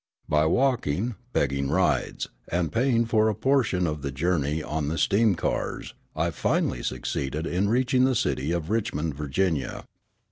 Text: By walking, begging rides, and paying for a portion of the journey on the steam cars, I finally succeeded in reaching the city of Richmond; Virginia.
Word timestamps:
By 0.27 0.47
walking, 0.47 1.13
begging 1.31 1.69
rides, 1.69 2.27
and 2.51 2.71
paying 2.71 3.05
for 3.05 3.29
a 3.29 3.35
portion 3.35 3.85
of 3.85 4.01
the 4.01 4.11
journey 4.11 4.63
on 4.63 4.87
the 4.87 4.97
steam 4.97 5.35
cars, 5.35 5.93
I 6.15 6.31
finally 6.31 6.81
succeeded 6.81 7.45
in 7.45 7.69
reaching 7.69 8.05
the 8.05 8.15
city 8.15 8.51
of 8.51 8.71
Richmond; 8.71 9.13
Virginia. 9.13 9.85